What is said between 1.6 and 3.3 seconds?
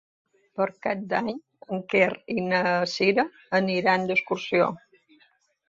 en Quer i na Cira